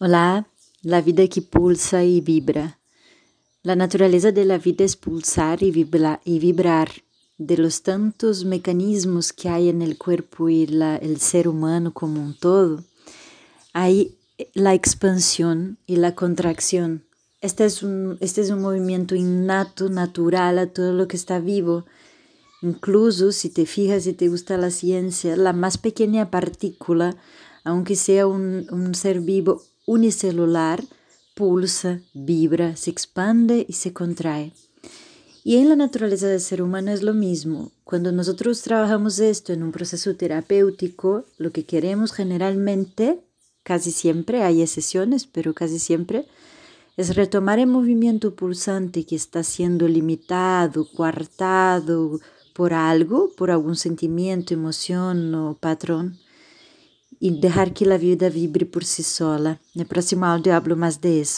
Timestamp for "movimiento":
18.62-19.16, 47.68-48.34